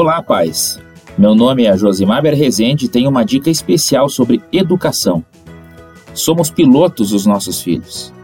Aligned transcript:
Olá, 0.00 0.22
pais! 0.22 0.78
Meu 1.18 1.34
nome 1.34 1.64
é 1.64 1.76
Josimar 1.76 2.22
Rezende 2.22 2.84
e 2.84 2.88
tenho 2.88 3.10
uma 3.10 3.24
dica 3.24 3.50
especial 3.50 4.08
sobre 4.08 4.40
educação. 4.52 5.24
Somos 6.14 6.52
pilotos 6.52 7.10
dos 7.10 7.26
nossos 7.26 7.60
filhos. 7.60 8.14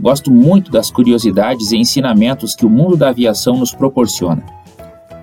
Gosto 0.00 0.30
muito 0.30 0.70
das 0.70 0.92
curiosidades 0.92 1.72
e 1.72 1.76
ensinamentos 1.76 2.54
que 2.54 2.64
o 2.64 2.70
mundo 2.70 2.96
da 2.96 3.08
aviação 3.08 3.56
nos 3.56 3.74
proporciona. 3.74 4.46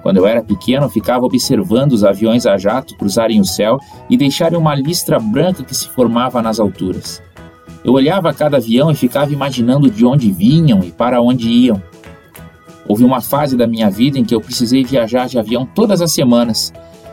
Quando 0.04 0.18
eu 0.18 0.28
era 0.28 0.44
pequeno, 0.44 0.90
ficava 0.90 1.24
observando 1.24 1.94
os 1.94 2.04
aviões 2.04 2.46
a 2.46 2.58
jato 2.58 2.98
cruzarem 2.98 3.40
o 3.40 3.46
céu 3.46 3.80
e 4.10 4.18
deixarem 4.18 4.60
uma 4.60 4.76
listra 4.76 5.18
branca 5.18 5.64
que 5.64 5.74
se 5.74 5.88
formava 5.88 6.42
nas 6.42 6.60
alturas. 6.60 7.24
Eu 7.86 7.94
olhava 7.94 8.34
cada 8.34 8.58
avião 8.58 8.92
e 8.92 8.96
ficava 8.96 9.32
imaginando 9.32 9.90
de 9.90 10.06
onde 10.06 10.30
vinham 10.30 10.84
e 10.84 10.92
para 10.92 11.22
onde 11.22 11.48
iam. 11.48 11.82
Houve 12.88 13.04
uma 13.04 13.22
fase 13.22 13.58
da 13.58 13.66
minha 13.66 13.90
vida 13.90 14.20
em 14.20 14.24
que 14.24 14.36
eu 14.36 14.42
precisei 14.42 14.84
viajar 14.84 15.28
de 15.28 15.40
avião 15.40 15.66
todas 15.66 16.02
as 16.02 16.14
semanas, 16.14 16.72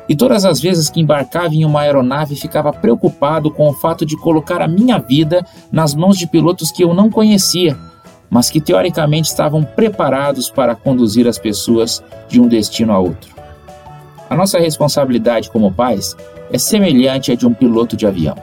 e 0.09 0.17
todas 0.17 0.45
as 0.45 0.61
vezes 0.61 0.91
que 0.91 1.01
embarcava 1.01 1.55
em 1.55 1.65
uma 1.65 1.81
aeronave 1.81 2.37
ficava 2.37 2.73
preocupado 2.73 3.51
com 3.51 3.69
o 3.69 3.73
fato 3.73 4.05
de 4.05 4.17
colocar 4.17 4.61
a 4.61 4.69
minha 4.69 4.99
vida 4.99 5.47
nas 5.71 5.95
mãos 5.95 6.19
de 6.19 6.27
pilotos 6.27 6.71
que 6.71 6.85
eu 6.85 6.93
não 6.93 7.09
conhecia, 7.09 7.77
mas 8.29 8.51
que 8.51 8.61
teoricamente 8.61 9.29
estavam 9.29 9.63
preparados 9.63 10.51
para 10.51 10.75
conduzir 10.75 11.29
as 11.29 11.39
pessoas 11.39 12.03
de 12.29 12.41
um 12.41 12.49
destino 12.49 12.93
a 12.93 12.99
outro. 12.99 13.33
A 14.29 14.35
nossa 14.35 14.59
responsabilidade 14.59 15.51
como 15.51 15.73
pais 15.73 16.17
é 16.51 16.59
semelhante 16.59 17.31
à 17.31 17.35
de 17.35 17.47
um 17.47 17.53
piloto 17.53 17.97
de 17.97 18.07
avião. 18.07 18.37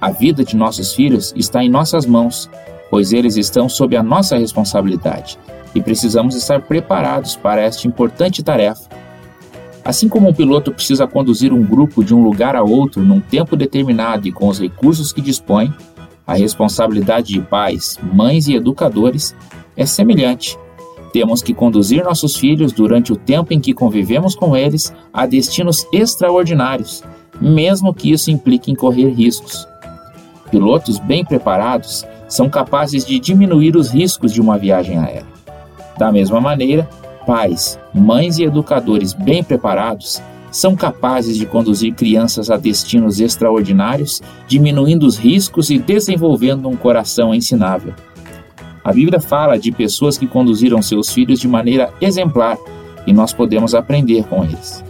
A 0.00 0.10
vida 0.10 0.44
de 0.44 0.56
nossos 0.56 0.94
filhos 0.94 1.34
está 1.36 1.62
em 1.62 1.68
nossas 1.68 2.06
mãos, 2.06 2.48
pois 2.90 3.12
eles 3.12 3.36
estão 3.36 3.68
sob 3.68 3.96
a 3.96 4.02
nossa 4.02 4.36
responsabilidade 4.36 5.38
e 5.74 5.80
precisamos 5.80 6.34
estar 6.34 6.62
preparados 6.62 7.36
para 7.36 7.60
esta 7.60 7.86
importante 7.86 8.42
tarefa. 8.42 8.88
Assim 9.84 10.08
como 10.08 10.28
um 10.28 10.34
piloto 10.34 10.72
precisa 10.72 11.06
conduzir 11.06 11.52
um 11.52 11.64
grupo 11.64 12.04
de 12.04 12.14
um 12.14 12.22
lugar 12.22 12.56
a 12.56 12.62
outro 12.62 13.02
num 13.02 13.20
tempo 13.20 13.56
determinado 13.56 14.28
e 14.28 14.32
com 14.32 14.48
os 14.48 14.60
recursos 14.60 15.12
que 15.12 15.20
dispõe, 15.20 15.72
a 16.26 16.34
responsabilidade 16.34 17.32
de 17.32 17.40
pais, 17.40 17.98
mães 18.12 18.48
e 18.48 18.54
educadores 18.54 19.34
é 19.74 19.86
semelhante. 19.86 20.58
Temos 21.10 21.42
que 21.42 21.54
conduzir 21.54 22.04
nossos 22.04 22.36
filhos 22.36 22.70
durante 22.70 23.12
o 23.12 23.16
tempo 23.16 23.54
em 23.54 23.60
que 23.60 23.72
convivemos 23.72 24.34
com 24.34 24.54
eles 24.54 24.92
a 25.10 25.24
destinos 25.24 25.86
extraordinários, 25.90 27.02
mesmo 27.40 27.94
que 27.94 28.12
isso 28.12 28.30
implique 28.30 28.70
em 28.70 28.74
correr 28.74 29.08
riscos. 29.08 29.66
Pilotos 30.50 30.98
bem 30.98 31.24
preparados 31.24 32.06
são 32.28 32.48
capazes 32.48 33.04
de 33.04 33.18
diminuir 33.18 33.76
os 33.76 33.90
riscos 33.90 34.32
de 34.32 34.40
uma 34.40 34.58
viagem 34.58 34.98
aérea. 34.98 35.26
Da 35.98 36.12
mesma 36.12 36.40
maneira, 36.40 36.88
pais, 37.26 37.78
mães 37.92 38.38
e 38.38 38.44
educadores 38.44 39.12
bem 39.12 39.42
preparados 39.42 40.22
são 40.50 40.74
capazes 40.74 41.36
de 41.36 41.44
conduzir 41.44 41.94
crianças 41.94 42.50
a 42.50 42.56
destinos 42.56 43.20
extraordinários, 43.20 44.22
diminuindo 44.46 45.06
os 45.06 45.18
riscos 45.18 45.68
e 45.70 45.78
desenvolvendo 45.78 46.68
um 46.68 46.76
coração 46.76 47.34
ensinável. 47.34 47.92
A 48.82 48.92
Bíblia 48.92 49.20
fala 49.20 49.58
de 49.58 49.70
pessoas 49.70 50.16
que 50.16 50.26
conduziram 50.26 50.80
seus 50.80 51.12
filhos 51.12 51.38
de 51.38 51.46
maneira 51.46 51.92
exemplar 52.00 52.56
e 53.06 53.12
nós 53.12 53.34
podemos 53.34 53.74
aprender 53.74 54.24
com 54.24 54.44
eles. 54.44 54.82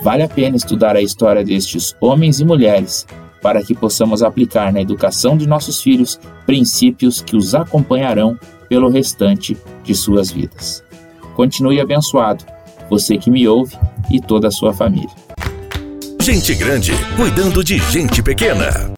Vale 0.00 0.22
a 0.22 0.28
pena 0.28 0.56
estudar 0.56 0.94
a 0.94 1.02
história 1.02 1.44
destes 1.44 1.96
homens 2.00 2.40
e 2.40 2.44
mulheres 2.44 3.06
para 3.42 3.62
que 3.62 3.74
possamos 3.74 4.22
aplicar 4.22 4.72
na 4.72 4.80
educação 4.80 5.36
de 5.36 5.46
nossos 5.46 5.82
filhos 5.82 6.18
princípios 6.46 7.20
que 7.20 7.36
os 7.36 7.54
acompanharão 7.54 8.38
pelo 8.68 8.88
restante 8.88 9.56
de 9.84 9.94
suas 9.94 10.30
vidas. 10.30 10.82
Continue 11.34 11.80
abençoado, 11.80 12.44
você 12.88 13.18
que 13.18 13.30
me 13.30 13.46
ouve 13.46 13.76
e 14.10 14.20
toda 14.20 14.48
a 14.48 14.52
sua 14.52 14.72
família. 14.72 15.10
Gente 16.20 16.54
grande 16.54 16.92
cuidando 17.16 17.64
de 17.64 17.78
gente 17.90 18.22
pequena. 18.22 18.88